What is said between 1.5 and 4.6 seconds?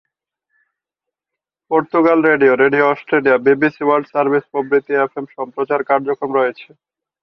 Portugal radio, radio Australia, BBC world service